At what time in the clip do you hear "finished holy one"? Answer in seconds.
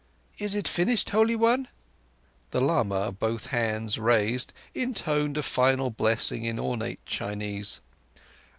0.67-1.67